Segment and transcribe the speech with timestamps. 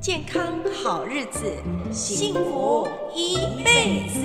[0.00, 1.52] 健康好日子，
[1.92, 4.18] 幸福一辈子。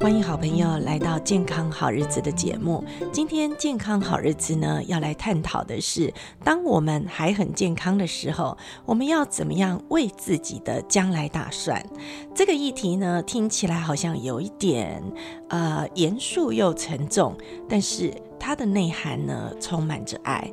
[0.00, 2.82] 欢迎好朋友来到《健康好日子》的节目。
[3.12, 11.80] 今天《健康好日子》呢，要来探讨的是，当我们还很健康的时候，我们要怎么样为自己的将来打算？
[12.34, 15.00] 这个议题呢，听起来好像有一点
[15.50, 17.36] 呃严肃又沉重，
[17.68, 20.52] 但是它的内涵呢，充满着爱。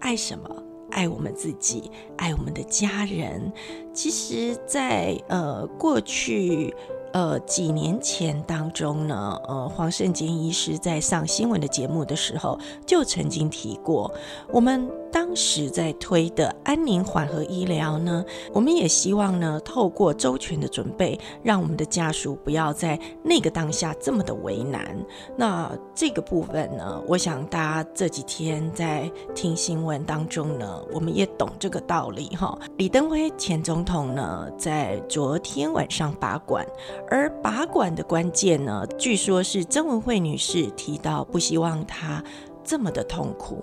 [0.00, 0.50] 爱什么？
[0.94, 3.52] 爱我们自己，爱我们的家人。
[3.92, 6.74] 其实在，呃过去。
[7.14, 14.12] 呃，几年前当中呢，呃，黄胜坚医师在上新闻的节目的时候，就曾经提过，
[14.50, 24.98] 我们当时在推的安宁缓和医疗呢，我们也希望呢，透过周全的准备，让我们的家属不要在那个当下这么的为难。
[25.36, 32.58] 那这个部分呢，我想大家这几天在听新闻当中呢，我们也懂这个道理哈。
[32.76, 36.66] 李登辉前总统呢，在昨天晚上拔管。
[37.10, 42.22] 而拔管的关键呢，据说是曾文慧女士提到，不希望她
[42.64, 43.62] 这么的痛苦。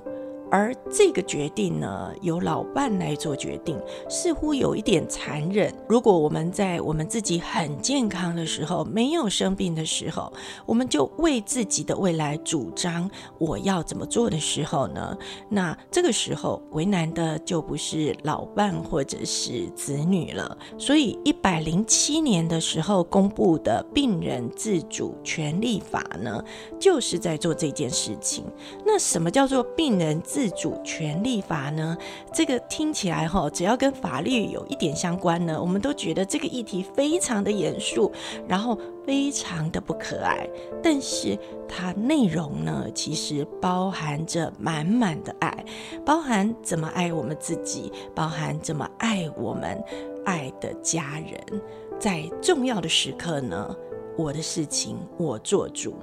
[0.51, 5.73] 而这个决定呢，由老伴来做决定，似乎有一点残忍。
[5.87, 10.31] 如果我们在我们自己很健康的时候，没有生病的时候，
[10.65, 15.17] 我们就为自己的未来主张我要怎么做的时候呢？
[15.47, 20.57] 那这个时候为难的就不是老伴或者是子女了。
[20.77, 26.43] 所以，一百零七年的时候公布的《病人自主权利法》呢，
[26.77, 28.43] 就是在做这件事情。
[28.85, 30.40] 那什么叫做病人自？
[30.41, 31.95] 自主权利法呢，
[32.33, 38.11] 这个听起来哈，只要跟法律有一点相关呢，我们都觉得这个议题非常的严肃，
[38.47, 38.75] 然后
[39.05, 40.49] 非常的不可爱。
[40.81, 41.37] 但是
[41.69, 45.63] 它内容呢，其实包含着满满的爱，
[46.03, 49.79] 包含怎么爱我们自己，包含怎么爱我们
[50.25, 51.61] 爱的家人，
[51.99, 53.75] 在重要的时刻呢，
[54.17, 55.93] 我的事情我做主。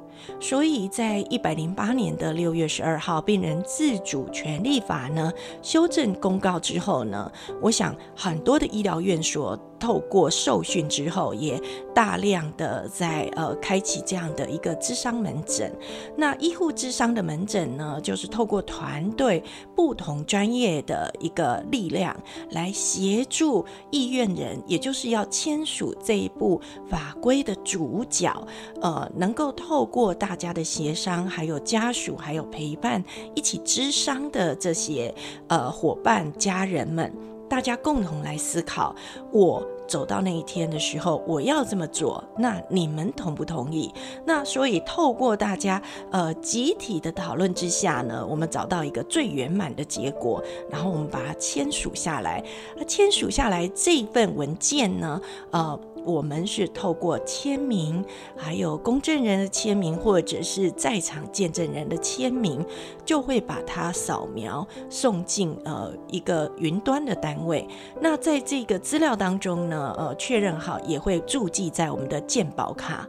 [0.40, 11.60] 所以在一百零八年的六月十二号，病人自主权利法呢修正公告之后呢，我想很多的医疗院所透过受训之后，也
[11.94, 15.72] 大量的在呃开启这样的一个咨商门诊。
[16.16, 19.42] 那医护咨商的门诊呢，就是透过团队
[19.74, 22.16] 不同专业的一个力量
[22.50, 28.46] 来协助意愿人，也就是要签署这一部法规的主角，
[28.80, 33.02] 呃，能够透过大家的协商，还有家属，还有陪伴
[33.34, 35.14] 一起咨商的这些
[35.48, 37.12] 呃伙伴、家人们，
[37.48, 38.94] 大家共同来思考，
[39.32, 43.92] 我走到那一天的时候，我要这么做，那你们同不同意？
[44.24, 52.44] 那所以透过大家呃集体的讨论之下呢，我们找到一个最圆满的结果，然后我们把它签署下来。
[52.76, 55.20] 那签署下来这份文件呢，
[55.50, 55.78] 呃。
[56.04, 58.04] 我们是透过签名，
[58.36, 62.64] 还有公证人的签名，或者是在场见证人的签名，
[63.04, 67.66] 就会把它扫描送进呃一个云端的单位。
[68.00, 73.08] 那在这个资料当中呢，呃，确认好也会注记在我们的鉴宝卡。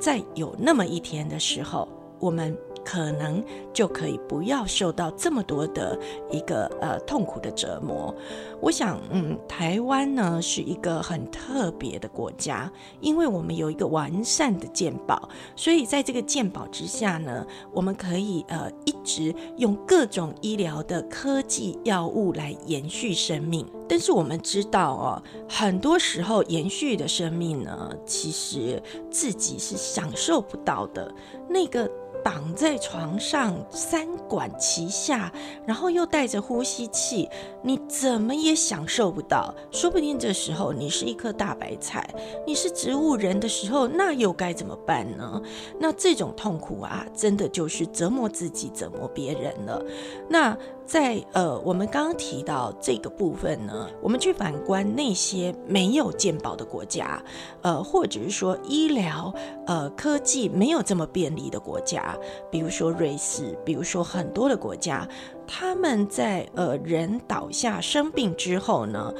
[0.00, 1.88] 在有那么一天的时候，
[2.18, 2.56] 我们。
[2.84, 5.98] 可能就可以不要受到这么多的
[6.30, 8.14] 一个呃痛苦的折磨。
[8.60, 12.70] 我想，嗯，台湾呢是一个很特别的国家，
[13.00, 23.66] 因为我们有一个完善的健保，所以在这个健保之下呢，我们可以呃一直用各种医疗的科技药物来延续生命。
[23.88, 31.12] 但是我们知道哦，很多时候延续的生命呢，其实自己是享受不到的
[31.48, 31.90] 那个。
[32.22, 35.32] 绑在床上，三管齐下，
[35.66, 37.28] 然后又带着呼吸器，
[37.62, 39.54] 你怎么也享受不到。
[39.70, 42.08] 说不定这时候你是一颗大白菜，
[42.46, 45.42] 你是植物人的时候，那又该怎么办呢？
[45.78, 49.84] 那这种痛苦啊，真的就是折磨自己，折磨别人了。
[50.28, 50.56] 那。
[50.84, 57.22] 在呃，我们刚刚提到这个部分呢，我们去反观那些没有健保的国家，
[57.62, 59.32] 呃，或者是说医疗
[59.66, 62.16] 呃科技没有这么便利的国家，
[62.50, 65.08] 比如说瑞士，比如说很多的国家，
[65.46, 69.14] 他们在呃人倒下生病之后呢，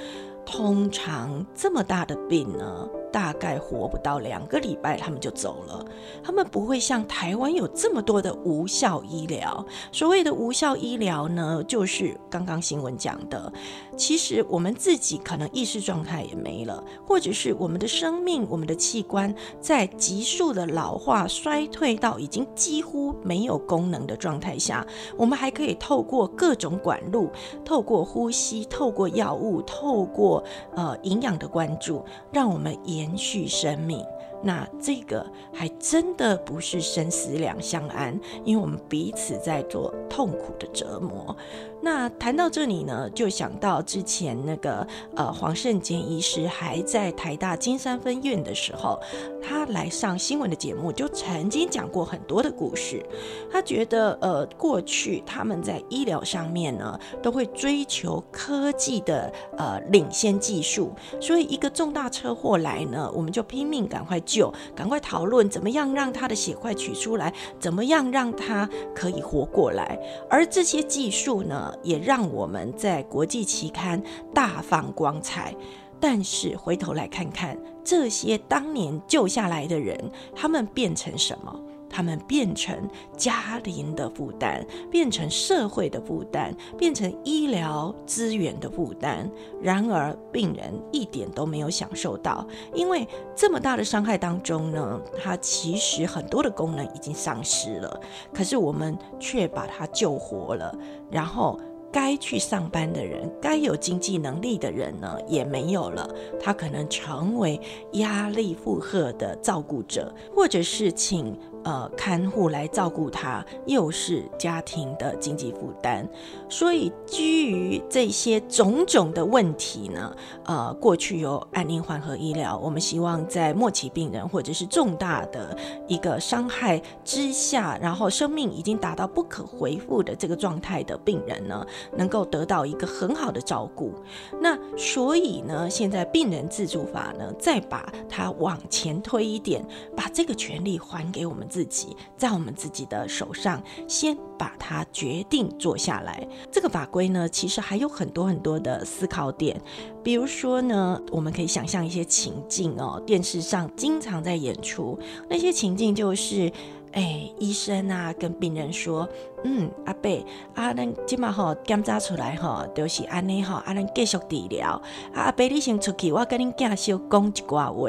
[0.44, 5.84] 通常这么大的病呢，大概活不到两个礼拜，他们就走了。
[6.24, 9.64] 他们不会像台湾有这么多的无效医疗。
[9.92, 13.52] 所谓的无效医疗呢，就是刚刚新闻讲的，
[13.96, 24.86] 其实我们自己可能意识状态也没了，或者是我们的生命、我们的器官在急速的老化、衰退到已经几乎没有功能的状态下，
[25.16, 27.30] 我们还可以透过各种管路，
[27.64, 30.42] 透过呼吸，透过药物，透过
[30.74, 34.06] 呃营养的关注，让我们延续生命。
[34.42, 41.36] 那这个还真的不是生死两相安，因为我们彼此在做痛苦的折磨。
[41.84, 44.86] 那谈到这里呢，就想到之前那个
[45.16, 49.00] 呃黄胜坚医师还在台大金山分院的时候，
[49.42, 53.04] 他来上新闻的节目，就曾经讲过很多的故事。
[53.50, 69.98] 他觉得呃过去他们在医疗上面呢，都会追求科技的呃领先技术，所以一个重大车祸来呢，我们就拼命赶快就，赶快讨论怎么样让他的血块取出来，怎么样让他可以活过来。
[70.30, 74.02] 而这些技术呢，也让我们在国际期刊
[74.34, 75.54] 大放光彩，
[76.00, 81.60] 但是回头来看看这些当年救下来的人，他们变成什么？
[81.92, 82.74] 他们变成
[83.16, 89.30] 家庭的负担，变成社会的负担，变成医疗资源的负担。
[89.60, 93.06] 然而，病人一点都没有享受到，因为
[93.36, 98.00] 这么大的伤害当中呢，他其实很多的功能已经丧失了，
[98.32, 100.74] 可是我们却把他救活了，
[101.10, 101.60] 然后。
[101.94, 106.08] 该去上班的人，该有经济能力的人呢，也没有了。
[106.40, 107.60] 他可能成为
[107.92, 111.38] 压力负荷的照顾者，或者是请。
[111.64, 116.04] 呃，看护来照顾他，又是家庭的经济负担，
[116.48, 125.56] 所以基于这些种种的问题呢，呃，过去有安宁缓和医疗，我们希望在末期病人或者是重大的
[125.86, 131.64] 一个伤害之下，然后生命已经达到不可回复的这个状态的病人呢，
[131.96, 133.94] 能够得到一个很好的照顾。
[134.40, 139.64] 那所以呢，现在病人自主法呢，再把它往前推一点，
[139.96, 141.46] 把这个权利还给我们。
[141.52, 146.26] 自己在我们自己的手上，先把它决定做下来。
[146.50, 149.60] 这个法规呢，其实还有很多很多的思考点。
[150.02, 156.50] 比如说呢，我们可以想象一些情境哦，电视上经常在演出那些情境，就是。
[156.92, 159.08] 哎，医生啊，跟病人说，
[159.44, 160.10] 嗯，阿伯，
[160.54, 164.80] 啊，咱今嘛吼检查出来吼，就是安尼吼，啊，咱继续治疗。
[165.14, 167.88] 啊，阿伯，你先出去，我跟你介绍讲一寡话。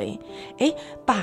[0.57, 0.73] 哎，
[1.05, 1.21] 把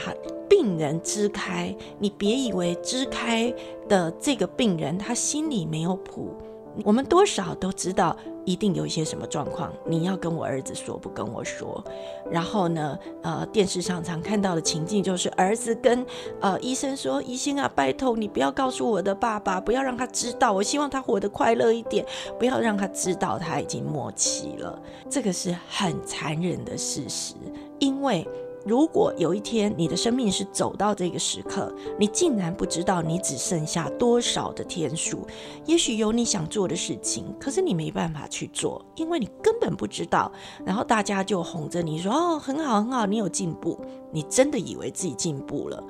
[0.48, 3.52] 病人支开，你别以为支开
[3.88, 6.36] 的这个病人他心里没有谱。
[6.84, 8.16] 我们多少都知道，
[8.50, 11.82] 一定有一些什么状况，你要跟我儿子说，不跟我说。
[12.28, 16.04] 然后呢，呃，电视上常看到的情境就是儿子跟
[16.40, 22.04] 呃医生说：“医生啊，拜托你不要告诉我的爸爸，不要让他知道，我希望他活得快乐一点，
[22.40, 24.76] 不要让他知道他已经末期了。”
[25.08, 27.34] 这个是很残忍的事实，
[27.78, 28.26] 因为。
[28.66, 35.26] 如果有一天你的生命是走到这个时刻，你竟然不知道你只剩下多少的天数，
[35.64, 40.30] 也许有你想做的事情，可是你没办法去做，因为你根本不知道。
[40.64, 43.78] 然后大家就哄着你说：“哦，很好，很好，你有进步。”
[44.12, 45.82] 你真的以为自己进步了。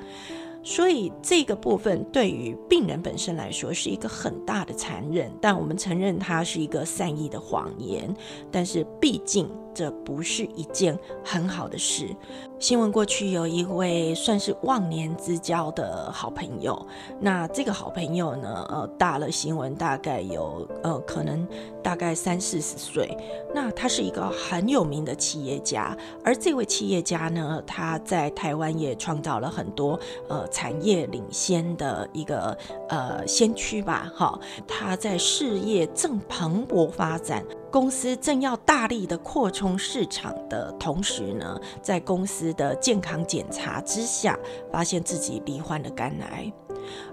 [0.63, 8.15] 所以这个部分对于病人本身来说是一个很大的残忍，但我们承认它是一个善意的谎言。
[8.51, 12.15] 但是毕竟这不是一件很好的事。
[12.59, 16.87] 新闻过去有一位算是忘年之交的好朋友，
[17.19, 21.49] 那这个好朋友呢，呃，大了新闻大概有呃可能
[21.83, 23.17] 大概三四十岁。
[23.55, 30.47] 那他是一个很有名的企业家，而这位企业家呢，他在台湾也创造了很多呃。
[30.51, 32.55] 产业领先的一个
[32.89, 44.37] 呃先驱吧，哈，他在事业正蓬勃发展，公司正要大力的扩充市场的同时呢，在公司的健康检查之下，
[44.73, 46.53] 发现自己罹患了肝癌。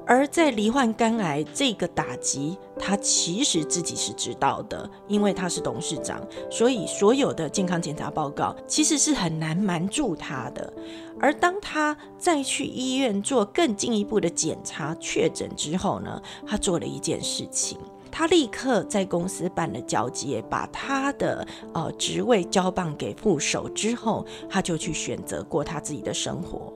[0.07, 10.73] 而在罹患肝癌这个打击，他其实自己是知道的，因为他是董事长，所以所有的健康检查报告其实是很难瞒住他的。
[11.19, 17.77] 而当他再去医院做更进一步的检查确诊之后呢，他做了一件事情，
[18.11, 26.73] 他立刻在公司办了交接，把他的呃职位交棒给副手之后，他就去选择过他自己的生活。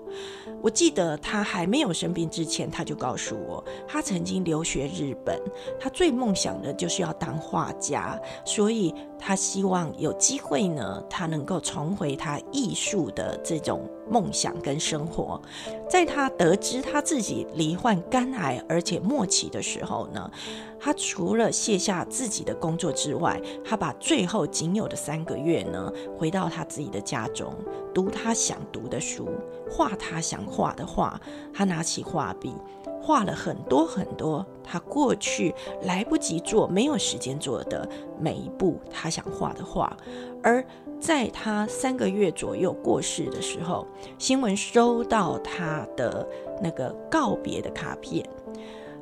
[0.62, 5.40] 我记得他还没有生病之前，他就告诉我，他曾经留学日本，
[5.80, 15.42] 他最梦想的就是要当画家，所以他希望有机会呢，他能够重回他艺术的这种梦想跟生活。
[15.90, 20.32] 在他得知他自己罹患肝癌而且末期的时候呢，
[20.80, 27.54] 他除了卸下自己的工作之外，他把最后仅有的三个月呢，回到他自己的家中，
[27.94, 29.28] 读他想读的书，
[29.70, 31.22] 画他想画的画。
[31.54, 32.56] 他拿起画笔。
[33.04, 37.90] 画了很多很多他过去来不及做、没有时间做的
[38.20, 39.98] 每一步他想画的画，
[40.44, 40.64] 而
[41.00, 43.88] 在他三个月左右过世的时候，
[44.20, 46.28] 新闻收到他的
[46.62, 48.24] 那个告别的卡片。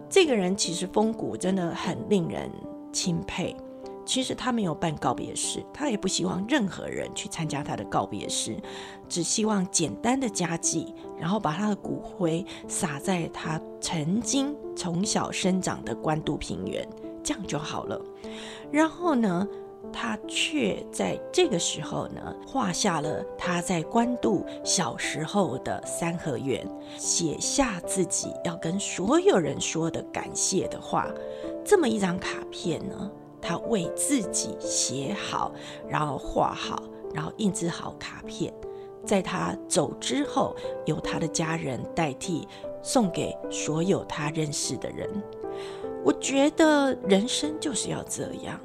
[0.09, 2.49] 这个人其实风骨真的很令人
[2.93, 3.53] 钦佩。
[4.09, 8.57] 其实他没有办告别式，他也不希望任何人去参加他的告别式，
[9.07, 16.83] 只希望简单的家祭，然后把他的骨灰撒在他曾经从小生长的关渡平原，
[17.23, 18.01] 这样就好了。
[18.71, 19.47] 然后呢，
[19.93, 31.05] 他却在这个时候呢，画下了他在关渡小时候的三合院，写下自己要跟所有人说的感谢的话。
[31.63, 35.51] 这么一张卡片呢，他为自己写好，
[35.87, 38.53] 然后画好，然后印制好卡片，
[39.05, 40.55] 在他走之后，
[40.85, 42.47] 由他的家人代替
[42.81, 45.09] 送给所有他认识的人。
[46.03, 48.59] 我觉得人生就是要这样。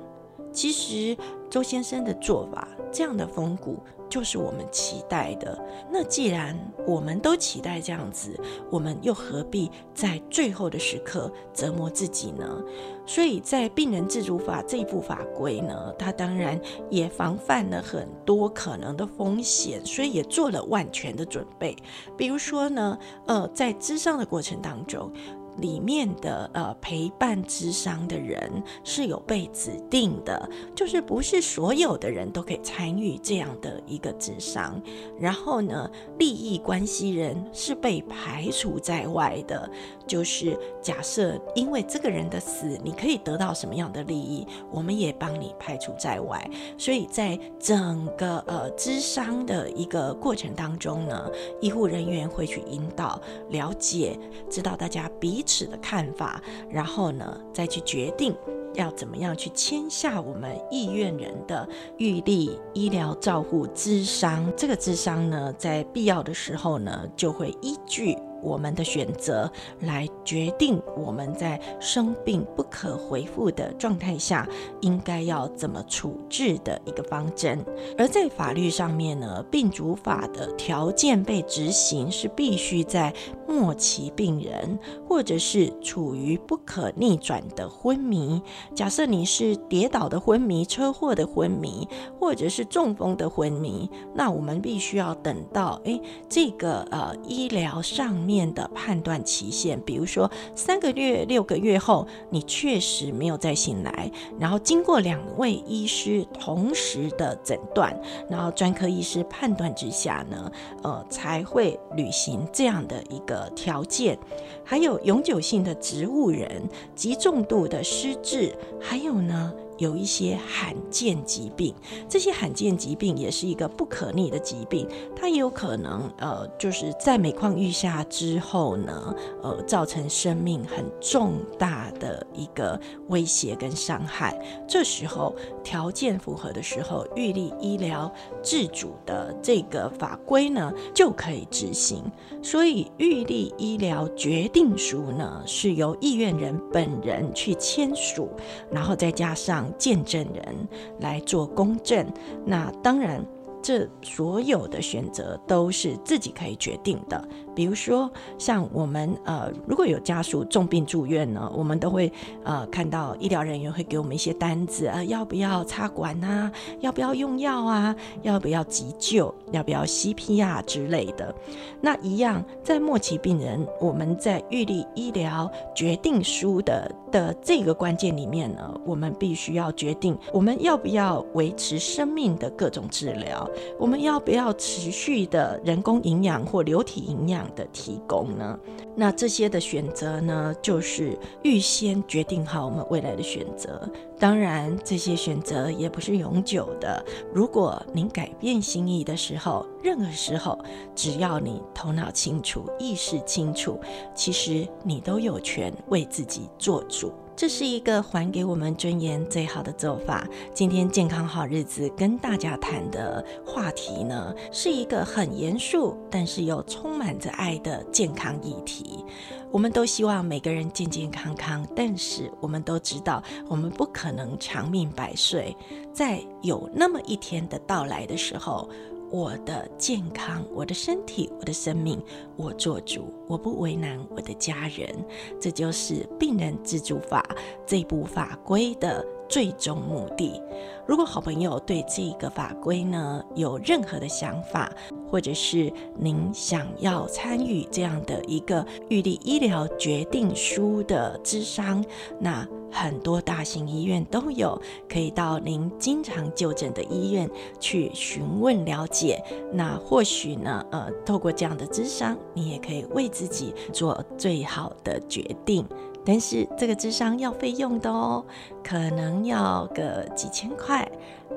[0.53, 1.17] 其实
[1.51, 3.79] 周先生的做法，这样的风骨。
[4.09, 5.59] 就是我们期待的。
[5.91, 8.39] 那既然我们都期待这样子，
[8.71, 12.63] 我们又何必在最后的时刻折磨自己呢？
[13.07, 16.59] 所以在病人自主法这一部法规呢，它当然
[16.91, 21.77] 也防范了很多可能的风险，所以也做了万全的准备。
[22.17, 25.13] 比如说呢，呃，在咨商的过程当中。
[25.59, 34.81] 里面的呃陪伴之商的人是有被指定的，就是不是所有的人都可以参与这样的一个智商。
[35.19, 39.71] 然后呢，利益关系人是被排除在外的，
[40.07, 46.49] 就是假设因为这个人的死，你可以得到什么样的利益，我们也帮你排除在外。
[46.79, 51.29] 所以在整个呃咨商的一个过程当中呢，
[51.61, 54.17] 医护人员会去引导、了解、
[54.49, 55.65] 知道大家彼此。
[55.65, 58.37] 的看法，然后呢，再去决定
[58.75, 64.53] 要怎么样去签下我们意愿人的预立医疗照护咨商。
[64.55, 68.19] 这个咨商呢，在必要的时候呢，就会依据。
[68.45, 74.47] 我们的选择来决定我们在生病不可回复的状态下
[74.83, 77.65] 应该要怎么处置的一个方针。
[77.97, 83.13] 而在法律上面呢，病主法的条件被执行是必须在
[83.49, 88.43] 末期病人或者是处于不可逆转的昏迷。
[88.75, 91.89] 假设你是跌倒的昏迷、车祸的昏迷，
[92.21, 95.99] 或者是中风的昏迷，那我们必须要等到诶
[96.29, 98.34] 这个呃医疗上面。
[98.35, 104.11] 面的判断期限，比如说三个月、六个月后，你确实没有再醒来，
[104.41, 107.97] 然后经过两位医师同时的诊断，
[108.29, 110.51] 然后专科医师判断之下呢，
[110.83, 114.19] 呃，才会履行这样的一个条件。
[114.65, 119.53] 还有永久性的植物人、极重度的失智，还有呢。
[119.79, 121.75] 有一些罕见疾病，
[122.09, 134.39] 这些罕见疾病也是一个不可逆的疾病，它也有可能呃，就是在每况愈下之后呢，呃，造成生命很重大的一个威胁跟伤害。
[134.69, 138.13] 这时候条件符合的时候，预立医疗
[138.43, 142.05] 自主的这个法规呢就可以执行。
[142.43, 148.29] 所以预立医疗决定书呢是由意愿人本人去签署，
[148.71, 149.64] 然后再加上。
[149.79, 150.69] 见证人
[151.01, 152.07] 来做公证，
[152.45, 153.25] 那当然。
[153.65, 157.27] 这所有的选择都是自己可以决定的。
[157.55, 171.35] 比如说，像我们呃，如果有家属重病住院呢，我们都会呃看到医疗人员会给我们一些单子啊，要不要插管啊，要不要用药啊，要不要急救，要不要 CPR 之类的。
[171.81, 183.49] 那一样，在末期病人，我们在预立医疗决定书的的这个关键里面呢，我们必须要决定我们要不要维持生命的各种治疗。
[183.79, 188.59] 我们要不要持续的人工营养或流体营养的提供呢？
[188.97, 193.89] 那这些的选择呢，就是预先决定好我们未来的选择。
[194.19, 197.05] 当然，这些选择也不是永久的。
[197.33, 200.59] 如果您改变心意的时候，任何时候，
[200.95, 203.79] 只要你头脑清楚、意识清楚，
[204.15, 207.13] 其实你都有权为自己做主。
[207.37, 210.25] 这是一个还给我们尊严最好的做法。
[210.53, 219.05] 今天健康好日子跟大家谈的话题呢，是一个很严肃，但是又充满着爱的健康议题。
[219.51, 225.57] 我们都希望每个人健健康康，但是我们都知道，我们不可能长命百岁。
[225.93, 228.69] 在有那么一天的到来的时候，
[229.15, 232.03] 我的健康、我的身体、我的生命，
[232.35, 234.93] 我做主，我不为难我的家人。
[235.41, 237.25] 这就是病人自主法
[237.65, 240.43] 这部法规的最终目的。
[240.85, 244.69] 如果好朋友对这个法规呢，有任何的想法，
[245.09, 251.85] 或者是您想要参与这样的一个预立医疗决定书的咨商，
[252.19, 252.45] 那
[252.75, 259.23] 很多大型医院都有，可以到您经常就诊的医院去询问了解。
[259.53, 265.65] 那或许呢，呃，透过这样的咨商，你也可以为自己做最好的决定。
[266.05, 268.25] 但是这个智商要费用的哦，
[268.63, 270.87] 可能要个几千块，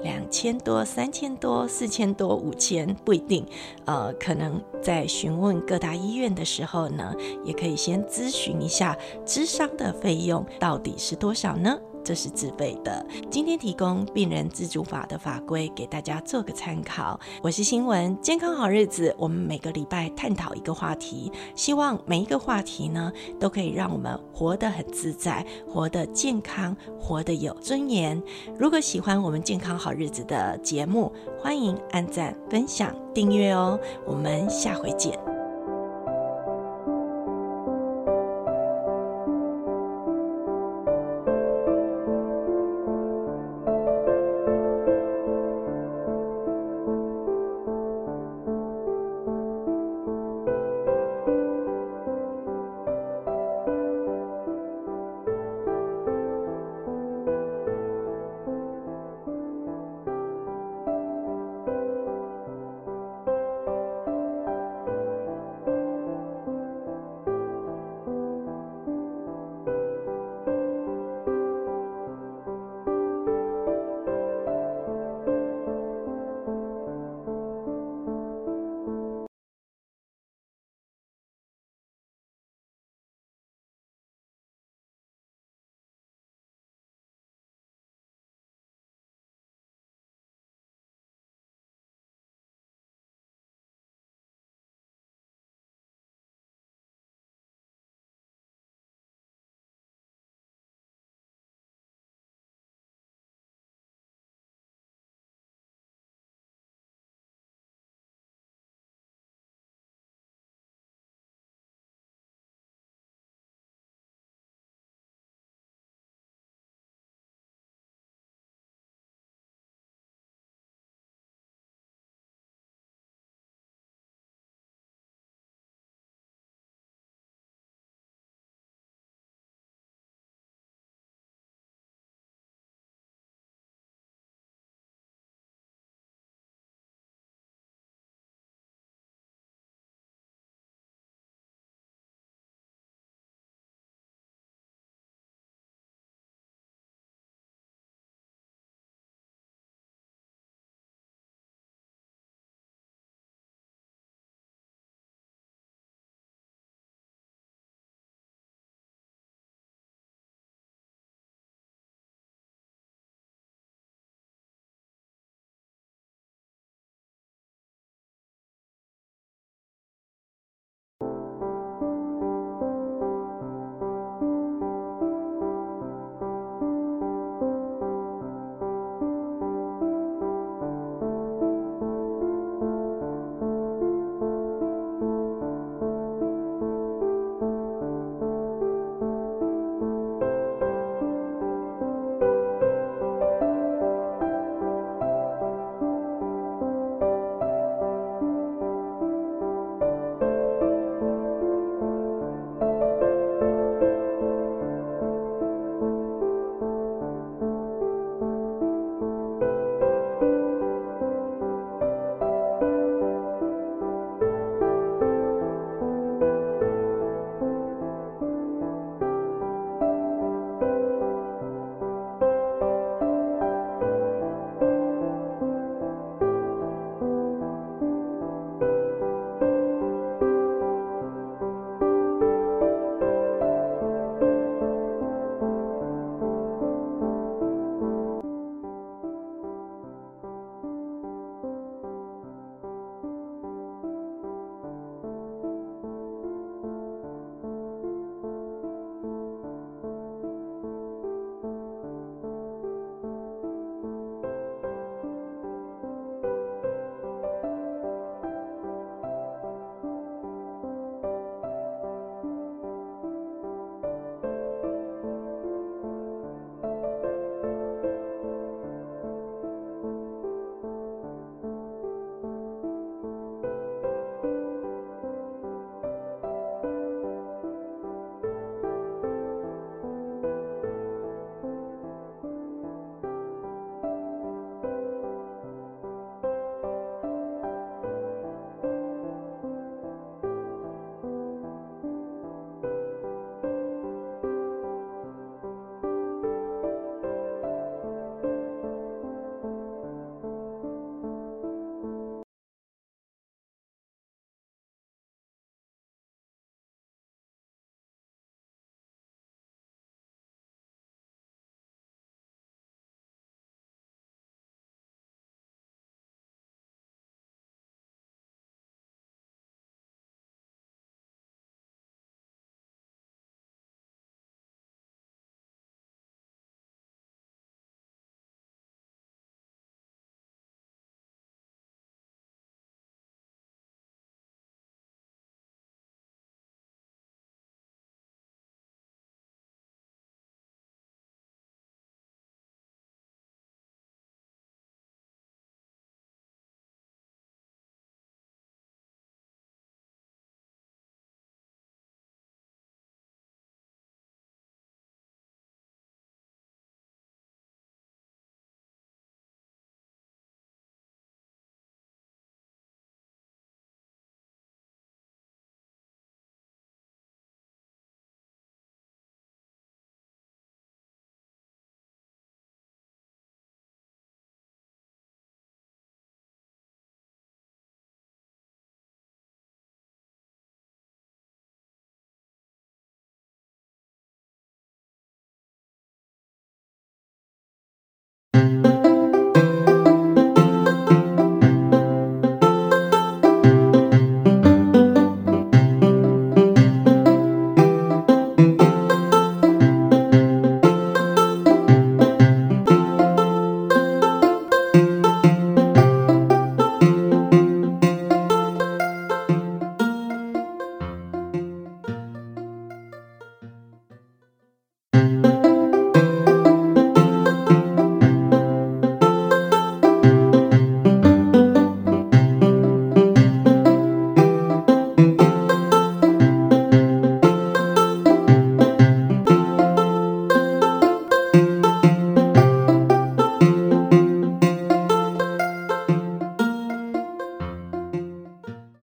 [0.02, 3.46] 两千多、三千多、四千多、五千，不一定。
[3.86, 7.14] 呃，可能在询问各大医院的时候呢，
[7.46, 11.80] 也可以先咨询一下智商的费用到底是多少呢？
[12.08, 13.06] 这是自费的。
[13.30, 17.20] 今天提供病人自主法的法规给大家做个参考。
[17.44, 28.24] 我是新闻健康好日子，我们每个礼拜探讨一个话题，希望每一个话题呢都可以让我们活得很自在，活得健康，活得有尊严。
[28.58, 33.78] 如果喜欢我们健康好日子的节目，欢迎按赞、分享、订阅哦。
[34.06, 35.37] 我们下回见。